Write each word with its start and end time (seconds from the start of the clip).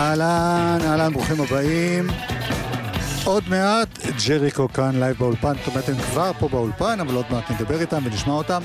אהלן, 0.00 0.78
אהלן, 0.82 1.12
ברוכים 1.12 1.40
הבאים. 1.40 2.06
עוד 3.24 3.44
מעט 3.48 3.88
ג'ריקו 4.26 4.68
כאן 4.68 5.00
לייב 5.00 5.16
באולפן, 5.16 5.52
זאת 5.58 5.66
אומרת 5.66 5.88
הם 5.88 5.94
כבר 5.94 6.32
פה 6.38 6.48
באולפן, 6.48 7.00
אבל 7.00 7.14
עוד 7.14 7.24
מעט 7.30 7.50
נדבר 7.50 7.80
איתם 7.80 7.98
ונשמע 8.04 8.32
אותם. 8.32 8.62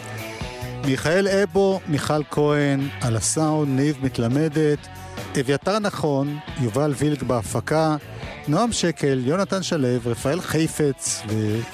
מיכאל 0.86 1.28
אבו, 1.28 1.80
מיכל 1.88 2.24
כהן, 2.32 2.88
על 3.02 3.16
הסאונד, 3.16 3.80
ניב 3.80 3.98
מתלמדת, 4.04 4.88
אביתר 5.40 5.80
נכון, 5.80 6.40
יובל 6.62 6.94
וילק 6.98 7.24
בהפקה, 7.24 7.96
נועם 8.48 8.72
שקל, 8.72 9.22
יונתן 9.26 9.64
שלו, 9.64 9.88
רפאל 10.06 10.42
חיפץ 10.42 11.22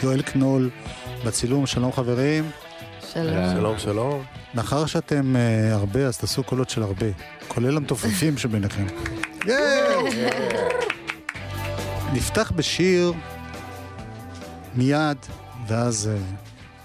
ויואל 0.01 0.21
קנול 0.21 0.69
בצילום. 1.25 1.65
שלום 1.65 1.91
חברים. 1.91 2.49
שלום. 3.13 3.55
שלום, 3.55 3.77
שלום. 3.77 4.23
מאחר 4.53 4.85
שאתם 4.85 5.35
אה, 5.35 5.73
הרבה, 5.73 5.99
אז 6.07 6.17
תעשו 6.17 6.43
קולות 6.43 6.69
של 6.69 6.83
הרבה, 6.83 7.07
כולל 7.47 7.77
המתופפים 7.77 8.37
שביניכם. 8.37 8.85
נפתח 12.13 12.51
בשיר 12.55 13.13
מיד, 14.75 15.17
ואז 15.67 16.09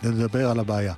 uh, 0.02 0.06
נדבר 0.06 0.50
על 0.50 0.60
הבעיה. 0.60 0.94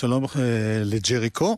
שלום 0.00 0.24
אה, 0.24 0.30
לג'ריקו. 0.84 1.56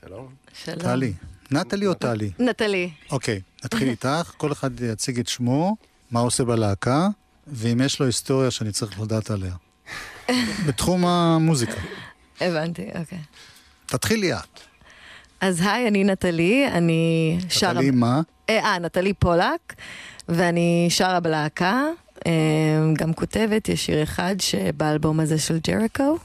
שלום. 0.00 0.28
שלום. 0.64 0.78
טלי. 0.78 1.12
נטלי 1.50 1.86
או 1.86 1.94
טלי? 1.94 2.30
נטלי. 2.38 2.90
אוקיי, 3.10 3.40
נתחיל 3.64 3.88
איתך. 3.88 4.32
כל 4.36 4.52
אחד 4.52 4.80
יציג 4.80 5.18
את 5.18 5.28
שמו, 5.28 5.76
מה 6.10 6.20
עושה 6.20 6.44
בלהקה, 6.44 7.08
ואם 7.46 7.80
יש 7.84 8.00
לו 8.00 8.06
היסטוריה 8.06 8.50
שאני 8.50 8.72
צריך 8.72 9.00
לדעת 9.00 9.30
עליה. 9.30 9.54
בתחום 10.66 11.06
המוזיקה. 11.06 11.80
הבנתי, 12.40 12.88
אוקיי. 12.94 13.18
תתחילי 13.86 14.34
את. 14.34 14.60
אז 15.40 15.60
היי, 15.60 15.88
אני 15.88 16.04
נטלי, 16.04 16.68
אני 16.68 17.38
שרה... 17.48 17.72
נטלי 17.72 17.90
מה? 17.90 18.20
אה, 18.50 18.78
נטלי 18.78 19.12
פולק, 19.12 19.74
ואני 20.28 20.86
שרה 20.90 21.20
בלהקה, 21.20 21.82
אה, 22.26 22.32
גם 22.92 23.12
כותבת, 23.12 23.68
יש 23.68 23.86
שיר 23.86 24.02
אחד 24.02 24.34
שבאלבום 24.38 25.20
הזה 25.20 25.38
של 25.38 25.58
ג'ריקו. 25.58 26.18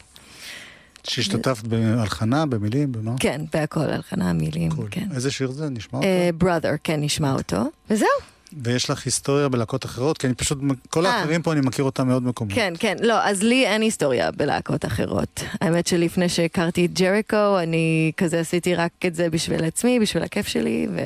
שהשתתפת 1.04 1.64
בהלחנה, 1.64 2.46
במילים, 2.46 2.92
במה? 2.92 3.12
כן, 3.20 3.42
בהכל, 3.54 3.80
הלחנה, 3.80 4.34
מילים, 4.34 4.72
cool. 4.72 4.76
כן. 4.92 5.08
איזה 5.16 5.32
שיר 5.32 5.52
זה? 5.52 5.70
נשמע 5.70 6.00
אותו? 6.00 6.08
Uh, 6.08 6.44
brother, 6.44 6.78
כן, 6.84 7.02
נשמע 7.02 7.34
אותו. 7.34 7.58
וזהו. 7.90 8.08
ויש 8.54 8.90
לך 8.90 9.06
היסטוריה 9.06 9.50
בלהקות 9.50 9.86
אחרות? 9.86 10.18
כי 10.18 10.28
אני 10.28 10.36
פשוט, 10.36 10.58
כל 10.90 11.06
אה. 11.06 11.14
האחרים 11.14 11.42
פה 11.42 11.54
אני 11.54 11.62
מכיר 11.62 11.86
אותם 11.86 12.08
מאוד 12.08 12.24
מקומות. 12.24 12.54
כן, 12.54 12.74
כן, 12.80 12.98
לא, 13.02 13.24
אז 13.24 13.44
לי 13.44 13.68
אין 13.68 13.82
היסטוריה 13.82 14.32
בלהקות 14.32 14.86
אחרות. 14.86 15.44
האמת 15.62 15.88
שלפני 15.88 16.30
שהכרתי 16.30 16.86
את 16.86 16.94
ג'ריקו, 16.94 17.60
אני 17.60 18.12
כזה 18.18 18.40
עשיתי 18.40 18.76
רק 18.76 18.92
את 19.06 19.16
זה 19.16 19.30
בשביל 19.30 19.64
עצמי, 19.64 20.00
בשביל 20.00 20.24
הכיף 20.24 20.48
שלי, 20.48 20.88
ו... 20.92 21.00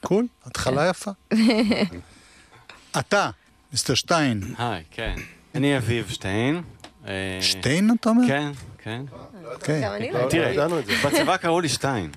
קול, 0.00 0.26
התחלה 0.44 0.84
כן. 0.84 0.90
יפה. 0.90 1.10
אתה, 3.00 3.30
מיסטר 3.72 3.94
שטיין. 3.94 4.42
היי, 4.58 4.82
כן. 4.90 5.14
אני 5.54 5.76
אביב 5.76 6.08
שטיין. 6.08 6.62
אה, 7.06 7.38
שטיין 7.40 7.90
אתה 8.00 8.08
אומר? 8.08 8.28
כן, 8.28 8.50
כן. 8.78 9.02
אוקיי. 9.44 9.96
אני 9.96 10.12
לא. 10.12 10.28
תראה, 10.30 10.68
בצבא 11.04 11.36
קראו 11.36 11.60
לי 11.60 11.68
שטיין. 11.68 12.10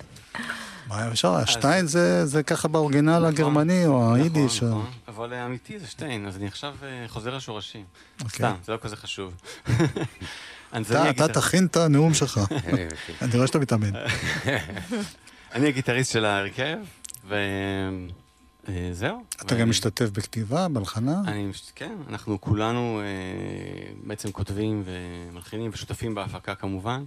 מה 0.87 1.07
אפשר? 1.07 1.45
שטיין 1.45 1.87
זה 2.23 2.41
ככה 2.47 2.67
באורגינל 2.67 3.11
נכון, 3.11 3.25
הגרמני 3.25 3.85
או 3.85 4.01
נכון, 4.01 4.19
היידיש. 4.19 4.63
נכון. 4.63 4.85
אבל 5.07 5.33
אמיתי 5.33 5.79
זה 5.79 5.87
שטיין, 5.87 6.27
אז 6.27 6.37
אני 6.37 6.47
עכשיו 6.47 6.73
אה, 6.83 7.07
חוזר 7.07 7.35
לשורשים. 7.35 7.83
אוקיי. 8.23 8.29
סתם, 8.29 8.53
זה 8.65 8.71
לא 8.71 8.77
כזה 8.81 8.95
חשוב. 8.95 9.33
אתה 11.09 11.27
תכין 11.27 11.65
את 11.65 11.77
הנאום 11.77 12.13
שלך. 12.13 12.39
אני 13.21 13.35
רואה 13.35 13.47
שאתה 13.47 13.59
מתאמן. 13.59 13.91
אני 15.55 15.67
הגיטריסט 15.67 16.11
של 16.11 16.25
ההרכב, 16.25 16.77
אה, 18.69 18.91
אתה 19.41 19.55
גם 19.55 19.69
משתתף 19.69 20.09
בכתיבה, 20.09 20.67
בהלחנה? 20.67 21.21
כן, 21.75 21.95
אנחנו 22.09 22.41
כולנו 22.41 23.01
בעצם 24.03 24.31
כותבים 24.31 24.83
ומלחינים 24.85 25.71
ושותפים 25.73 26.15
בהפקה 26.15 26.55
כמובן. 26.55 27.03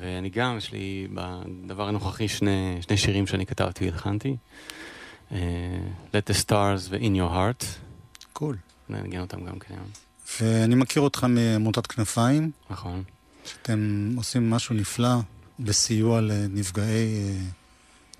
ואני 0.00 0.30
גם, 0.30 0.56
יש 0.56 0.72
לי 0.72 1.08
בדבר 1.14 1.88
הנוכחי 1.88 2.28
שני, 2.28 2.78
שני 2.80 2.96
שירים 2.96 3.26
שאני 3.26 3.46
כתבתי 3.46 3.84
והלחנתי. 3.84 4.36
Uh, 5.30 5.34
Let 6.12 6.30
the 6.30 6.44
Stars 6.44 6.88
ו-In 6.90 7.16
Your 7.16 7.32
Heart. 7.32 7.64
קול. 8.32 8.54
Cool. 8.54 8.92
ננגן 8.92 9.20
אותם 9.20 9.44
גם 9.44 9.58
כן. 9.58 9.74
ואני 10.40 10.74
מכיר 10.74 11.02
אותך 11.02 11.26
מעמותת 11.28 11.86
כנפיים. 11.86 12.50
נכון. 12.70 13.02
שאתם 13.44 14.10
עושים 14.16 14.50
משהו 14.50 14.74
נפלא 14.74 15.14
בסיוע 15.58 16.20
לנפגעי 16.20 17.38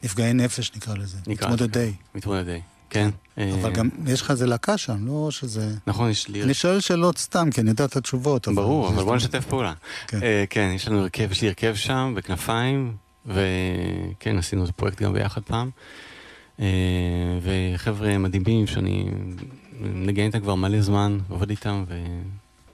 נפגעי 0.06 0.32
נפש, 0.32 0.72
נקרא 0.76 0.94
לזה. 0.94 1.18
נקרא 1.26 1.48
מתמודדי. 1.48 1.92
מתמודדי. 2.14 2.60
כן. 2.90 3.10
אבל 3.38 3.72
גם 3.72 3.88
יש 4.06 4.20
לך 4.20 4.30
איזה 4.30 4.46
להקה 4.46 4.78
שם, 4.78 5.06
לא 5.06 5.30
שזה... 5.30 5.74
נכון, 5.86 6.10
יש 6.10 6.28
לי... 6.28 6.42
אני 6.42 6.54
שואל 6.54 6.80
שאלות 6.80 7.18
סתם, 7.18 7.50
כי 7.50 7.60
אני 7.60 7.70
יודע 7.70 7.84
את 7.84 7.96
התשובות. 7.96 8.48
ברור, 8.48 8.88
אבל 8.88 9.04
בוא 9.04 9.16
נשתף 9.16 9.46
פעולה. 9.46 9.72
כן. 10.06 10.22
אה, 10.22 10.44
כן, 10.50 10.70
יש 10.74 10.88
לנו 10.88 11.00
הרכב, 11.00 11.32
יש 11.32 11.42
לי 11.42 11.48
הרכב 11.48 11.74
שם, 11.74 12.12
בכנפיים, 12.16 12.96
וכן, 13.26 14.38
עשינו 14.38 14.64
את 14.64 14.68
הפרויקט 14.68 15.02
גם 15.02 15.12
ביחד 15.12 15.42
פעם. 15.42 15.70
אה, 16.60 16.66
וחבר'ה 17.42 18.18
מדהימים 18.18 18.66
שאני 18.66 19.08
מנגן 19.80 20.26
איתם 20.26 20.40
כבר 20.40 20.54
מלא 20.54 20.80
זמן, 20.80 21.18
עובד 21.28 21.50
איתם, 21.50 21.84
ו... 21.88 21.94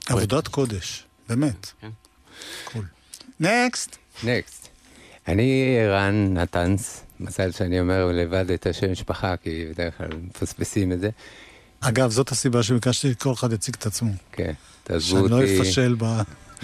עבודת 0.07 0.47
קודש, 0.47 1.03
באמת. 1.29 1.71
כן. 1.81 1.89
קול. 2.63 2.85
נקסט. 3.39 3.97
נקסט. 4.23 4.67
אני 5.27 5.77
רן 5.89 6.33
נתנס, 6.33 7.02
מזל 7.19 7.51
שאני 7.51 7.79
אומר 7.79 8.11
לבד 8.13 8.51
את 8.51 8.67
השם 8.67 8.91
משפחה, 8.91 9.37
כי 9.37 9.65
בדרך 9.69 9.97
כלל 9.97 10.09
מפספסים 10.27 10.91
את 10.91 10.99
זה. 10.99 11.09
אגב, 11.81 12.11
זאת 12.11 12.29
הסיבה 12.31 12.63
שביקשתי 12.63 13.11
שכל 13.11 13.33
אחד 13.33 13.53
יציג 13.53 13.75
את 13.79 13.85
עצמו. 13.85 14.11
כן, 14.31 14.53
תעזבו 14.83 15.17
אותי. 15.17 15.29
שאני 15.29 15.57
לא 15.57 15.61
אפשל 15.61 15.95
ב... 15.99 16.05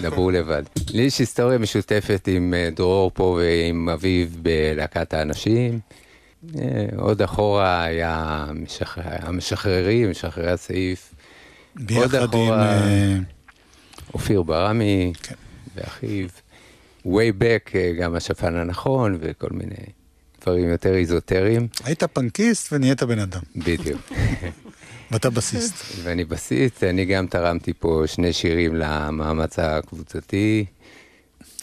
דברו 0.00 0.30
לבד. 0.30 0.62
לי 0.90 1.02
יש 1.02 1.18
היסטוריה 1.18 1.58
משותפת 1.58 2.28
עם 2.32 2.54
אה, 2.54 2.68
דרור 2.76 3.10
פה 3.14 3.38
ועם 3.38 3.88
אביו 3.88 4.26
בלהקת 4.42 5.14
האנשים. 5.14 5.80
אה, 6.58 6.86
עוד 6.96 7.22
אחורה 7.22 7.82
היה 7.82 8.44
המשחררים, 9.22 10.10
משחררי 10.10 10.50
הסעיף. 10.50 11.14
ביחד 11.76 12.34
עם... 12.34 12.52
אה, 12.52 13.16
אופיר 14.14 14.42
ברמי 14.42 15.12
כן. 15.22 15.34
ואחיו. 15.74 16.28
way 17.06 17.32
back, 17.42 17.76
גם 18.00 18.14
השפן 18.14 18.56
הנכון 18.56 19.18
וכל 19.20 19.48
מיני 19.50 19.76
דברים 20.42 20.68
יותר 20.68 20.94
איזוטריים. 20.94 21.68
היית 21.84 22.04
פנקיסט 22.04 22.72
ונהיית 22.72 23.02
בן 23.02 23.18
אדם. 23.18 23.40
בדיוק. 23.56 24.12
ואתה 25.10 25.30
בסיסט. 25.30 25.74
ואני 26.02 26.24
בסיסט, 26.24 26.84
אני 26.84 27.04
גם 27.04 27.26
תרמתי 27.26 27.72
פה 27.72 28.02
שני 28.06 28.32
שירים 28.32 28.74
למאמץ 28.74 29.58
הקבוצתי. 29.58 30.64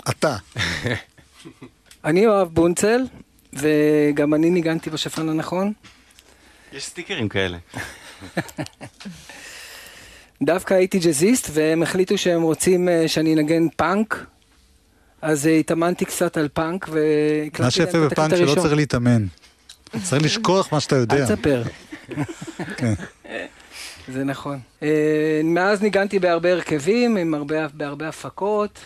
אתה. 0.10 0.38
אני 2.06 2.20
יואב 2.20 2.50
בונצל, 2.54 3.02
וגם 3.54 4.34
אני 4.34 4.50
ניגנתי 4.50 4.90
בשפן 4.90 5.30
הנכון. 5.30 5.74
יש 6.74 6.86
סטיקרים 6.86 7.30
כאלה. 7.30 7.58
דווקא 10.42 10.74
הייתי 10.74 11.00
ג'אזיסט, 11.00 11.50
והם 11.54 11.84
החליטו 11.84 12.18
שהם 12.18 12.42
רוצים 12.42 12.90
אה, 12.90 13.08
שאני 13.08 13.34
אנגן 13.34 13.70
פאנק, 13.70 14.26
אז 15.22 15.48
אה, 15.48 15.52
התאמנתי 15.52 16.06
קצת 16.06 16.38
על 16.38 16.48
פאנק 16.54 16.88
והקלטתי 16.92 17.64
מה 17.64 17.72
שיפה 17.72 18.08
בפאנק 18.08 18.36
שלא 18.36 18.56
צריך 18.62 18.74
להתאמן. 18.74 19.25
צריך 20.04 20.24
לשכוח 20.24 20.74
מה 20.74 20.80
שאתה 20.80 20.96
יודע. 20.96 21.16
אל 21.16 21.25
תספר. 21.25 21.64
כן. 22.78 22.94
זה 24.08 24.24
נכון. 24.24 24.60
אה, 24.84 25.42
מאז 25.44 25.81
ניגנתי 25.81 26.19
בהרבה 26.19 26.52
הרכבים, 26.52 27.18
עם 27.18 27.34
הרבה, 27.34 27.68
בהרבה 27.74 28.08
הפקות. 28.08 28.80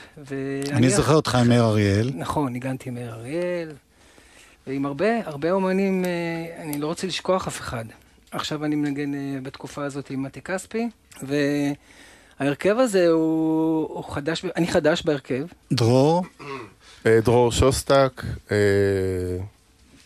אני 0.72 0.89
זוכר 0.89 1.13
אותך 1.13 1.36
עם 1.36 1.48
מאיר 1.48 1.63
אריאל. 1.63 2.12
נכון, 2.16 2.54
ניגנתי 2.54 2.89
עם 2.89 2.95
מאיר 2.95 3.13
אריאל. 3.13 3.72
ועם 4.68 4.86
הרבה, 4.86 5.07
הרבה 5.25 5.51
אומנים, 5.51 6.06
אה, 6.06 6.63
אני 6.63 6.80
לא 6.80 6.88
רוצה 6.88 7.07
לשכוח 7.07 7.48
אף 7.48 7.60
אחד. 7.60 7.86
עכשיו 8.31 8.66
אני 8.66 8.75
מנגן 8.75 9.12
בתקופה 9.44 9.83
הזאת 9.83 10.10
עם 10.10 10.24
מתי 10.24 10.42
כספי, 10.42 10.89
ו... 11.24 11.36
ההרכב 12.42 12.76
הזה 12.80 13.07
הוא, 13.07 13.90
הוא 13.90 14.04
חדש, 14.04 14.45
אני 14.56 14.68
חדש 14.68 15.02
בהרכב. 15.02 15.45
דרור? 15.74 16.26
אה, 17.06 17.19
דרור 17.24 17.52
שוסטק, 17.52 18.24
אה, 18.52 18.57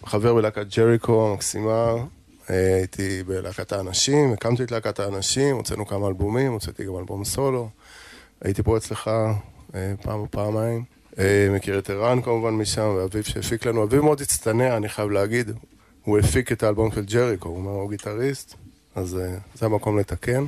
חבר 0.06 0.34
בלהקת 0.34 0.66
ג'ריקו 0.78 1.32
המקסימה, 1.32 1.94
אה, 2.50 2.76
הייתי 2.76 3.24
בלהקת 3.24 3.72
האנשים, 3.72 4.34
הקמתי 4.34 4.64
את 4.64 4.72
להקת 4.72 5.00
האנשים, 5.00 5.56
הוצאנו 5.56 5.88
כמה 5.88 6.08
אלבומים, 6.08 6.52
הוצאתי 6.52 6.86
גם 6.86 6.98
אלבום 6.98 7.26
סולו. 7.26 7.70
הייתי 8.42 8.64
פה 8.64 8.78
אצלך 8.78 9.10
פעם 10.02 10.20
או 10.20 10.28
פעמיים. 10.32 10.84
מכיר 11.52 11.80
את 11.80 11.90
ערן 11.90 12.22
כמובן 12.22 12.54
משם, 12.54 12.96
ואביב 12.98 13.24
שהפיק 13.24 13.66
לנו. 13.66 13.84
אביב 13.84 14.02
מאוד 14.02 14.22
הצטנע, 14.22 14.78
אני 14.78 14.90
חייב 14.90 15.10
להגיד. 15.10 15.52
הוא 16.04 16.20
הפיק 16.20 16.52
את 16.52 16.64
האלבום 16.64 16.92
של 16.92 17.06
ג'ריקו, 17.06 17.50
הוא 17.50 17.58
אומר, 17.58 17.72
הוא 17.72 17.90
גיטריסט, 17.90 18.56
אז 18.96 19.20
זה 19.56 19.66
המקום 19.66 20.00
לתקן. 20.00 20.46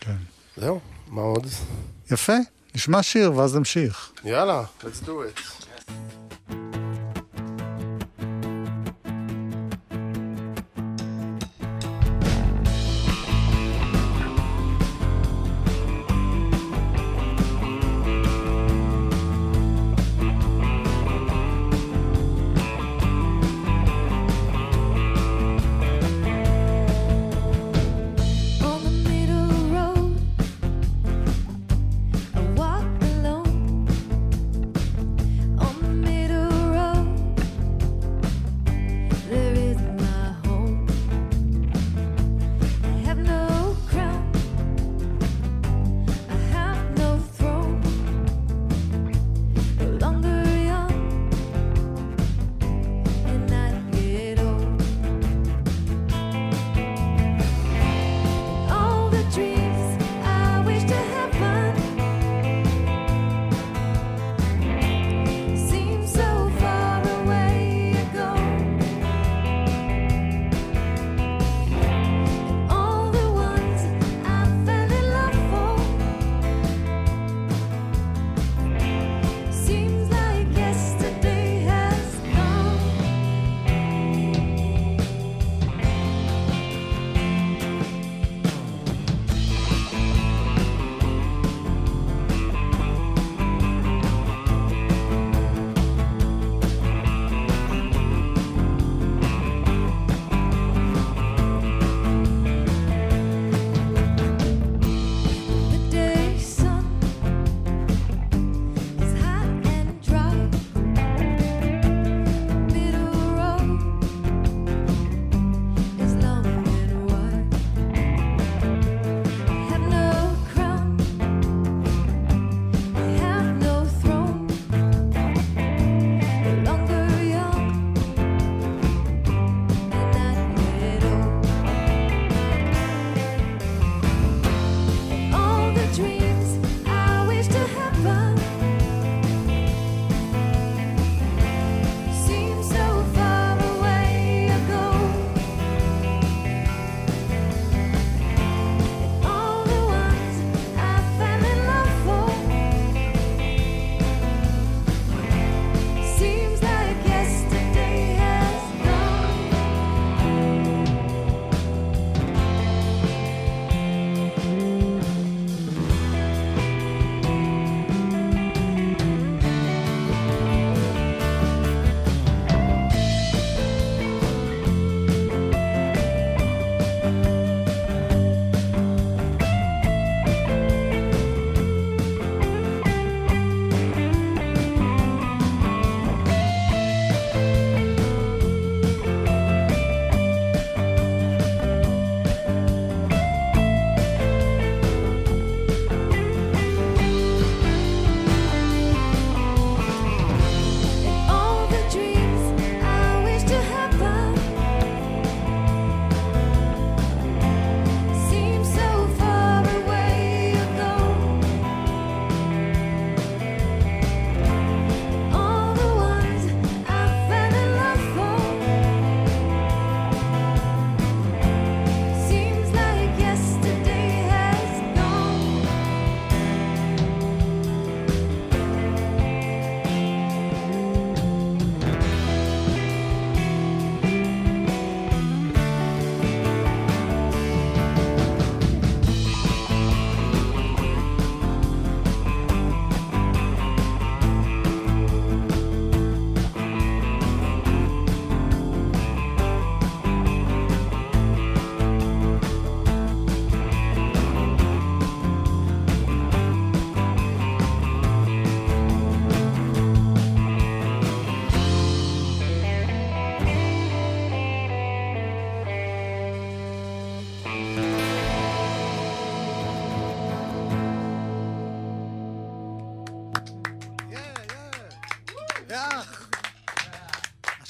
כן. 0.00 0.16
זהו. 0.56 0.80
מה 1.10 1.22
עוד? 1.22 1.46
יפה, 2.10 2.32
נשמע 2.74 3.02
שיר 3.02 3.32
ואז 3.36 3.56
נמשיך. 3.56 4.12
יאללה, 4.24 4.64
let's 4.82 5.06
do 5.06 5.08
it. 5.08 5.40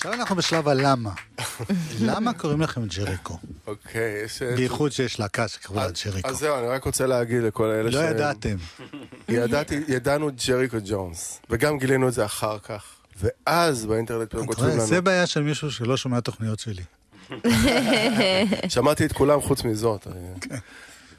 עכשיו 0.07 0.21
אנחנו 0.21 0.37
בשלב 0.37 0.69
הלמה. 0.69 1.13
למה 2.09 2.33
קוראים 2.33 2.61
לכם 2.61 2.87
ג'ריקו? 2.87 3.39
אוקיי, 3.67 4.23
יש... 4.25 4.43
בייחוד 4.43 4.93
שיש 4.93 5.21
להקה 5.21 5.49
שקראו 5.49 5.77
לה 5.77 5.89
ג'ריקו. 6.05 6.29
אז 6.29 6.39
זהו, 6.39 6.59
אני 6.59 6.67
רק 6.67 6.85
רוצה 6.85 7.07
להגיד 7.07 7.43
לכל 7.43 7.65
אלה 7.65 7.91
לא 7.91 7.99
ידעתם. 7.99 8.57
ידעתי, 9.29 9.81
ידענו 9.89 10.31
ג'ריקו 10.49 10.77
ג'ונס, 10.85 11.41
וגם 11.51 11.79
גילינו 11.79 12.09
את 12.09 12.13
זה 12.13 12.25
אחר 12.25 12.59
כך. 12.59 12.85
ואז 13.21 13.87
באינטרנט 13.87 14.31
פתאום 14.31 14.47
כותבים 14.47 14.71
רואה, 14.71 14.87
זה 14.87 14.95
לנו, 14.95 15.05
בעיה 15.05 15.27
של 15.27 15.43
מישהו 15.43 15.71
שלא 15.71 15.97
שומע 15.97 16.21
תוכניות 16.21 16.59
שלי. 16.61 16.83
שמעתי 18.69 19.07
את 19.07 19.13
כולם 19.13 19.41
חוץ 19.41 19.65
מזאת. 19.65 20.07
כן. 20.41 20.57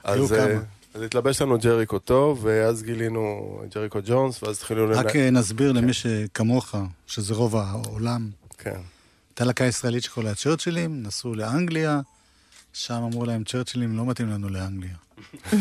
היו 0.04 0.24
אז, 0.24 0.34
אה, 0.34 0.48
כמה. 0.48 0.62
אז 0.94 1.02
התלבש 1.02 1.42
לנו 1.42 1.58
ג'ריקו 1.58 2.00
טוב, 2.00 2.40
ואז 2.44 2.84
גילינו 2.84 3.52
ג'ריקו 3.76 4.00
ג'ונס, 4.06 4.44
ואז 4.44 4.58
התחילו... 4.58 4.90
רק 4.90 5.16
אה, 5.16 5.30
נסביר 5.30 5.72
למי 5.72 5.94
שכמוך, 5.94 6.76
שזה 7.08 7.34
רוב 7.34 7.56
העולם, 7.56 8.30
כן. 8.74 8.82
הייתה 9.30 9.46
להקה 9.46 9.64
ישראלית 9.66 10.04
שקוראים 10.04 10.30
לה 10.30 10.36
צ'רצ'ילים, 10.36 11.04
נסעו 11.04 11.36
לאנגליה, 11.36 12.00
שם 12.74 12.94
אמרו 12.94 13.26
להם 13.26 13.44
צ'רצ'ילים 13.44 13.98
לא 13.98 14.06
מתאים 14.06 14.30
לנו 14.30 14.50
לאנגליה. 14.50 14.96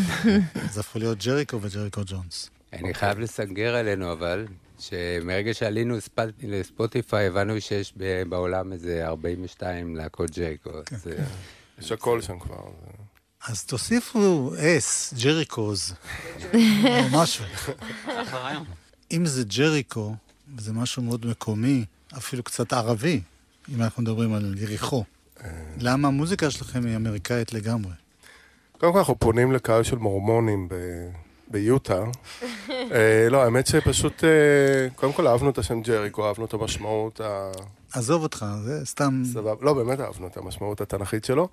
אז 0.69 0.77
הפכו 0.77 0.99
להיות 0.99 1.17
ג'ריקו 1.25 1.61
וג'ריקו 1.61 2.01
ג'ונס. 2.05 2.49
אני 2.73 2.93
חייב 2.93 3.19
לסנגר 3.19 3.75
עלינו, 3.75 4.11
אבל, 4.11 4.47
שמרגע 4.79 5.53
שעלינו 5.53 5.97
ספ- 6.01 6.19
לספוטיפיי, 6.43 7.27
הבנו 7.27 7.61
שיש 7.61 7.93
בעולם 8.29 8.73
איזה 8.73 9.07
42 9.07 9.95
להקות 9.95 10.31
ג'ריקו. 10.31 10.69
אז, 10.91 11.07
אה, 11.07 11.23
יש 11.79 11.91
הכל 11.91 12.21
שם 12.21 12.39
כבר. 12.39 12.63
אז 13.47 13.65
תוסיפו 13.65 14.51
אס, 14.57 15.13
ג'ריקוז, 15.23 15.93
או 16.53 17.03
משהו. 17.11 17.45
אם 19.11 19.25
זה 19.25 19.43
ג'ריקו, 19.43 20.15
וזה 20.55 20.73
משהו 20.73 21.03
מאוד 21.03 21.25
מקומי, 21.25 21.85
אפילו 22.17 22.43
קצת 22.43 22.73
ערבי, 22.73 23.21
אם 23.75 23.81
אנחנו 23.81 24.03
מדברים 24.03 24.33
על 24.33 24.55
יריחו, 24.57 25.03
למה 25.79 26.07
המוזיקה 26.07 26.51
שלכם 26.51 26.85
היא 26.85 26.95
אמריקאית 26.95 27.53
לגמרי? 27.53 27.93
קודם 28.77 28.93
כל 28.93 28.99
אנחנו 28.99 29.19
פונים 29.19 29.51
לקהל 29.51 29.83
של 29.83 29.95
מורמונים 29.95 30.67
ב... 30.69 30.73
ביוטה. 31.51 32.03
אה, 32.69 33.27
לא, 33.29 33.43
האמת 33.43 33.67
שפשוט, 33.67 34.23
אה, 34.23 34.89
קודם 34.95 35.13
כל 35.13 35.27
אהבנו 35.27 35.49
את 35.49 35.57
השם 35.57 35.81
ג'ריקו, 35.81 36.27
אהבנו 36.27 36.45
את 36.45 36.53
המשמעות 36.53 37.21
ה... 37.21 37.51
עזוב 37.93 38.23
אותך, 38.23 38.45
זה 38.63 38.85
סתם... 38.85 39.21
סבבה. 39.33 39.65
לא, 39.65 39.73
באמת 39.73 39.99
אהבנו 39.99 40.27
את 40.27 40.37
המשמעות 40.37 40.81
התנ"כית 40.81 41.25
שלו. 41.25 41.49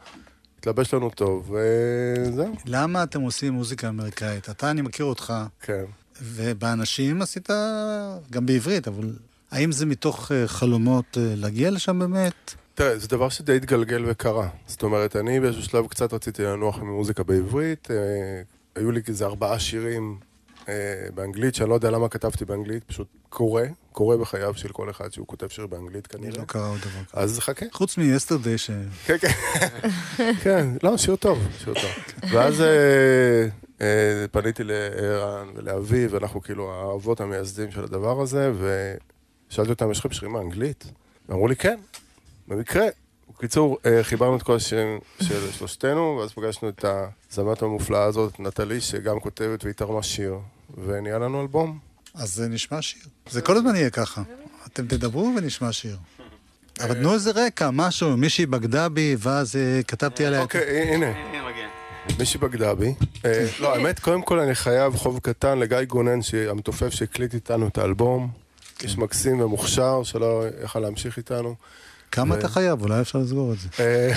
התלבש 0.58 0.94
לנו 0.94 1.10
טוב, 1.10 1.50
וזהו, 1.50 2.54
למה 2.66 3.02
אתם 3.02 3.20
עושים 3.20 3.52
מוזיקה 3.52 3.88
אמריקאית? 3.88 4.50
אתה, 4.50 4.70
אני 4.70 4.82
מכיר 4.82 5.06
אותך, 5.06 5.32
כן. 5.60 5.84
ובאנשים 6.22 7.22
עשית 7.22 7.48
גם 8.30 8.46
בעברית, 8.46 8.88
אבל 8.88 9.12
האם 9.54 9.72
זה 9.72 9.86
מתוך 9.86 10.32
אה, 10.32 10.48
חלומות 10.48 11.18
אה, 11.18 11.32
להגיע 11.36 11.70
לשם 11.70 11.98
באמת? 11.98 12.54
תראה, 12.74 12.98
זה 12.98 13.08
דבר 13.08 13.28
שדי 13.28 13.56
התגלגל 13.56 14.04
וקרה. 14.06 14.48
זאת 14.66 14.82
אומרת, 14.82 15.16
אני 15.16 15.40
באיזשהו 15.40 15.62
שלב 15.62 15.86
קצת 15.86 16.12
רציתי 16.14 16.42
לנוח 16.42 16.78
ממוזיקה 16.78 17.22
בעברית. 17.22 17.88
אה, 17.90 17.96
היו 18.74 18.90
לי 18.90 19.02
כזה 19.02 19.24
ארבעה 19.24 19.58
שירים 19.58 20.18
באנגלית, 21.14 21.54
שאני 21.54 21.70
לא 21.70 21.74
יודע 21.74 21.90
למה 21.90 22.08
כתבתי 22.08 22.44
באנגלית, 22.44 22.84
פשוט 22.84 23.08
קורה, 23.28 23.64
קורה 23.92 24.16
בחייו 24.16 24.54
של 24.54 24.68
כל 24.68 24.90
אחד 24.90 25.12
שהוא 25.12 25.26
כותב 25.26 25.48
שיר 25.48 25.66
באנגלית 25.66 26.14
אני 26.14 26.22
כנראה. 26.22 26.38
לא 26.38 26.44
קרה 26.44 26.68
עוד 26.68 26.80
דבר 26.80 27.04
כזה. 27.10 27.20
אז 27.20 27.38
חכה. 27.38 27.66
חוץ 27.72 27.98
מ-yesterday, 27.98 28.56
ש... 28.58 28.70
כן, 29.06 29.16
כן. 29.18 29.32
כן, 30.44 30.66
לא, 30.82 30.96
שיר 30.96 31.16
טוב, 31.16 31.38
שיר 31.64 31.74
טוב. 31.74 31.90
ואז 32.32 32.62
פניתי 34.32 34.62
לערן 34.64 35.48
ולאביב, 35.54 36.14
ואנחנו 36.14 36.42
כאילו 36.42 36.72
האבות 36.72 37.20
המייסדים 37.20 37.70
של 37.70 37.84
הדבר 37.84 38.20
הזה, 38.20 38.52
ושאלתי 39.54 39.70
אותם, 39.70 39.90
יש 39.90 39.98
לכם 39.98 40.10
שירים 40.12 40.32
באנגלית? 40.32 40.84
ואמרו 41.28 41.48
לי, 41.48 41.56
כן, 41.56 41.78
במקרה. 42.48 42.84
בקיצור, 43.38 43.78
אה, 43.86 44.04
חיברנו 44.04 44.36
את 44.36 44.42
כל 44.42 44.56
השירים 44.56 44.98
של 45.22 45.52
שלושתנו, 45.52 46.18
ואז 46.20 46.32
פגשנו 46.32 46.68
את 46.68 46.84
הזמרת 47.30 47.62
המופלאה 47.62 48.04
הזאת, 48.04 48.40
נטלי, 48.40 48.80
שגם 48.80 49.20
כותבת 49.20 49.64
והיא 49.64 49.74
תרמה 49.74 50.02
שיר, 50.02 50.38
ונהיה 50.84 51.18
לנו 51.18 51.42
אלבום. 51.42 51.78
אז 52.14 52.34
זה 52.34 52.48
נשמע 52.48 52.82
שיר. 52.82 53.02
זה 53.30 53.40
כל 53.42 53.56
הזמן 53.56 53.76
יהיה 53.76 53.90
ככה. 53.90 54.22
אתם 54.66 54.86
תדברו 54.86 55.32
ונשמע 55.36 55.72
שיר. 55.72 55.96
אבל 56.80 56.94
תנו 56.94 57.14
איזה 57.14 57.30
רקע, 57.30 57.70
משהו, 57.72 58.16
מישהי 58.16 58.46
בגדה 58.46 58.88
בי, 58.88 59.16
ואז 59.18 59.56
אה, 59.56 59.82
כתבתי 59.82 60.26
עליה... 60.26 60.40
אוקיי, 60.40 60.94
הנה. 60.94 61.06
הנה. 61.06 61.44
מישהי 62.18 62.40
בגדה 62.40 62.74
בי. 62.74 62.94
אה, 63.24 63.46
לא, 63.60 63.74
האמת, 63.74 63.98
קודם 63.98 64.22
כל 64.22 64.38
אני 64.38 64.54
חייב 64.54 64.96
חוב 64.96 65.18
קטן 65.18 65.58
לגיא 65.58 65.82
גונן, 65.82 66.18
המתופף 66.48 66.90
שהקליט 66.90 67.34
איתנו 67.34 67.68
את 67.68 67.78
האלבום. 67.78 68.43
איש 68.82 68.98
מקסים 68.98 69.40
ומוכשר, 69.40 70.02
שלא 70.02 70.42
יכל 70.64 70.78
להמשיך 70.78 71.16
איתנו. 71.16 71.54
כמה 72.12 72.34
ו- 72.34 72.38
אתה 72.38 72.48
חייב? 72.48 72.82
אולי 72.82 73.00
אפשר 73.00 73.18
לסגור 73.18 73.52
את 73.52 73.58
זה. 73.58 73.68
אה, 73.80 74.12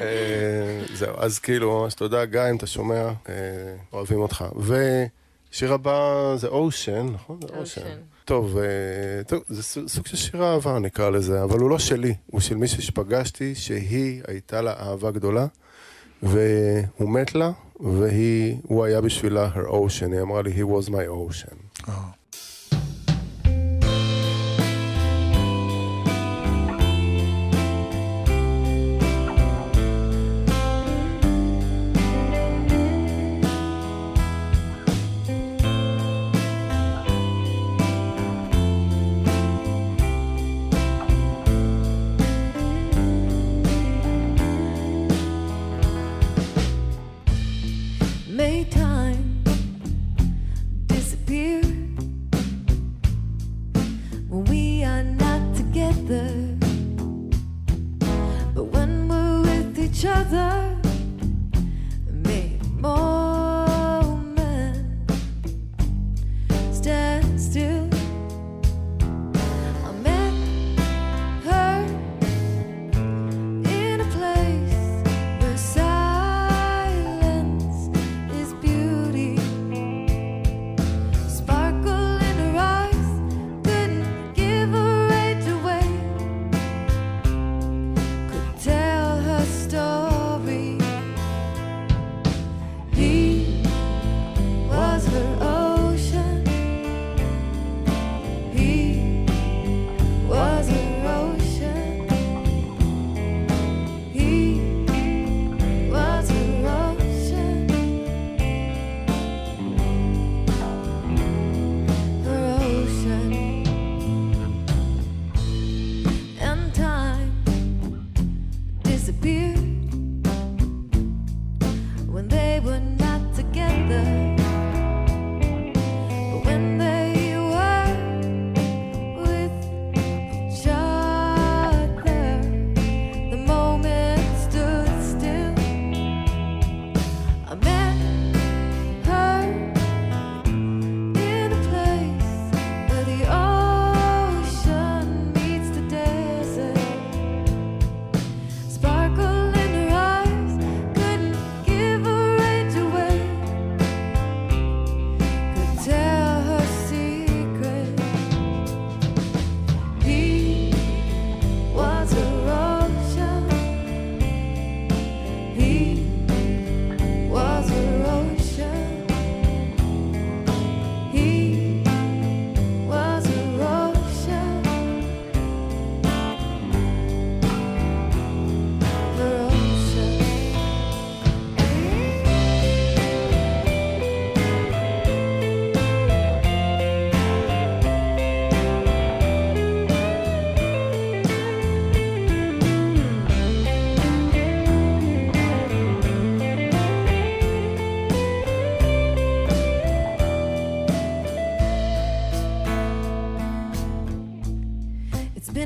אה, 0.00 0.82
זהו, 0.94 1.14
אז 1.18 1.38
כאילו, 1.38 1.80
ממש 1.82 1.94
תודה, 1.94 2.24
גיא, 2.24 2.40
אם 2.50 2.56
אתה 2.56 2.66
שומע, 2.66 3.02
אה, 3.28 3.34
אוהבים 3.92 4.18
אותך. 4.20 4.44
ושיר 4.58 5.72
הבא 5.72 6.00
זה 6.36 6.46
אושן, 6.46 7.06
נכון? 7.14 7.38
זה 7.48 7.58
אושן. 7.58 7.80
טוב, 8.24 8.58
אה, 8.58 8.64
טוב, 9.26 9.42
זה 9.48 9.62
סוג- 9.88 10.06
של 10.06 10.16
שיר 10.16 10.44
אהבה 10.44 10.78
נקרא 10.78 11.10
לזה, 11.10 11.42
אבל 11.42 11.58
הוא 11.58 11.70
לא 11.70 11.78
שלי, 11.78 12.14
הוא 12.26 12.40
של 12.40 12.54
מישהי 12.56 12.82
שפגשתי, 12.82 13.54
שהיא 13.54 14.22
הייתה 14.28 14.62
לה 14.62 14.72
אהבה 14.80 15.10
גדולה, 15.10 15.46
והוא 16.22 16.40
מת 17.10 17.34
לה, 17.34 17.50
והוא 17.80 18.84
היה 18.84 19.00
בשבילה 19.00 19.50
her 19.54 19.68
ocean, 19.70 20.12
היא 20.12 20.20
אמרה 20.20 20.42
לי, 20.42 20.50
he 20.62 20.66
was 20.66 20.88
my 20.88 20.92
ocean. 21.32 21.88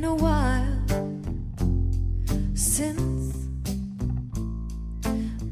Been 0.01 0.05
a 0.05 0.15
while 0.15 0.85
since 2.55 3.35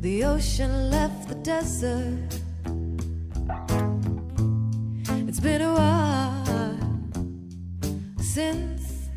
the 0.01 0.23
ocean 0.23 0.91
left 0.91 1.29
the 1.31 1.35
desert. 1.37 2.29
It's 5.27 5.41
been 5.41 5.63
a 5.63 5.73
while 5.73 6.77
since 8.21 9.09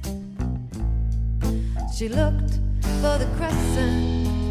she 1.93 2.07
looked 2.07 2.53
for 3.01 3.17
the 3.17 3.27
crescent. 3.35 4.46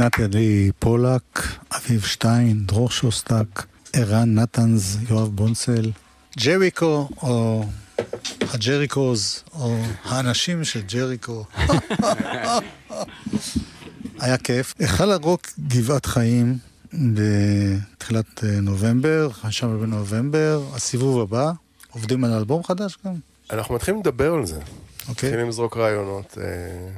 נטלי 0.00 0.70
פולק, 0.78 1.48
אביב 1.76 2.04
שטיין, 2.04 2.66
דרור 2.66 2.90
שוסטק, 2.90 3.66
ערן 3.92 4.34
נתנז, 4.34 4.98
יואב 5.10 5.28
בונסל, 5.28 5.90
ג'ריקו, 6.38 7.08
או 7.22 7.64
הג'ריקוז, 8.40 9.44
או 9.54 9.76
האנשים 10.04 10.64
של 10.64 10.80
ג'ריקו. 10.80 11.44
היה 14.20 14.38
כיף. 14.38 14.74
היכל 14.78 15.12
הרוק 15.12 15.46
גבעת 15.68 16.06
חיים 16.06 16.58
בתחילת 16.92 18.44
אה, 18.44 18.60
נובמבר, 18.60 19.30
חמישה 19.32 19.66
בנובמבר, 19.66 20.62
הסיבוב 20.74 21.20
הבא, 21.20 21.52
עובדים 21.90 22.24
על 22.24 22.32
אלבום 22.32 22.64
חדש 22.64 22.98
גם, 23.06 23.14
אנחנו 23.50 23.74
מתחילים 23.74 24.00
לדבר 24.00 24.34
על 24.34 24.46
זה. 24.46 24.60
אוקיי? 25.08 25.28
מתחילים 25.28 25.48
לזרוק 25.48 25.76
רעיונות, 25.76 26.38
אה, 26.40 26.88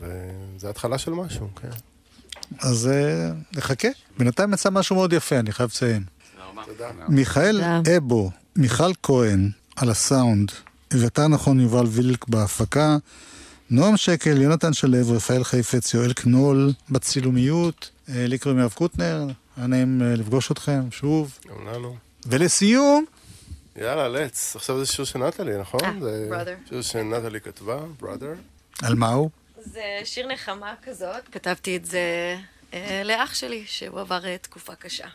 וזה 0.00 0.70
התחלה 0.70 0.98
של 0.98 1.10
משהו, 1.10 1.48
כן. 1.62 1.68
אז 2.58 2.88
אה, 2.88 3.30
נחכה. 3.56 3.88
בינתיים 4.18 4.52
יצא 4.52 4.70
משהו 4.70 4.96
מאוד 4.96 5.12
יפה, 5.12 5.38
אני 5.38 5.52
חייב 5.52 5.70
לציין. 5.70 6.02
תודה. 6.66 6.90
מיכאל. 7.08 7.60
אבו, 7.96 8.30
מיכל 8.56 8.92
כהן 9.02 9.50
על 9.76 9.90
הסאונד, 9.90 10.52
אביתר 10.94 11.28
נכון 11.28 11.60
יובל 11.60 11.86
וילק 11.86 12.28
בהפקה, 12.28 12.96
נועם 13.70 13.96
שקל, 13.96 14.42
יונתן 14.42 14.72
שלו, 14.72 14.98
רפאל 15.16 15.44
חיפץ, 15.44 15.94
יואל 15.94 16.12
קנול 16.12 16.72
בצילומיות, 16.90 17.90
אה, 18.08 18.26
לי 18.26 18.38
קוראים 18.38 18.60
יואב 18.60 18.72
קוטנר, 18.72 19.26
היה 19.56 19.66
נעים 19.66 20.02
אה, 20.02 20.14
לפגוש 20.14 20.50
אתכם 20.50 20.80
שוב. 20.90 21.38
גם 21.48 21.74
לנו. 21.74 21.96
ולסיום, 22.26 23.04
יאללה, 23.76 24.08
לץ. 24.08 24.56
עכשיו 24.56 24.78
זה 24.78 24.86
שיר 24.86 25.04
של 25.04 25.18
נטלי, 25.18 25.58
נכון? 25.60 25.80
אה, 25.84 25.92
זה 26.00 26.28
Brother. 26.30 26.68
שיר 26.68 26.82
שנטלי 26.82 27.40
כתבה, 27.40 27.78
brother. 28.02 28.82
על 28.82 28.94
מה 28.94 29.08
הוא? 29.08 29.30
זה 29.66 30.00
שיר 30.04 30.26
נחמה 30.26 30.74
כזאת. 30.82 31.28
כתבתי 31.32 31.76
את 31.76 31.84
זה 31.84 32.36
אה, 32.74 33.02
לאח 33.04 33.34
שלי, 33.34 33.64
שהוא 33.66 34.00
עבר 34.00 34.26
אה, 34.26 34.38
תקופה 34.38 34.74
קשה. 34.74 35.06